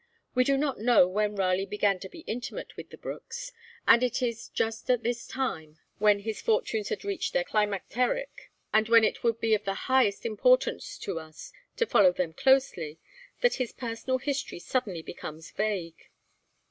[0.33, 3.51] We do not know when Raleigh began to be intimate with the Brookes,
[3.87, 8.89] and it is just at this time, when his fortunes had reached their climacteric, and
[8.89, 12.97] when it would be of the highest importance to us to follow them closely,
[13.41, 16.09] that his personal history suddenly becomes vague.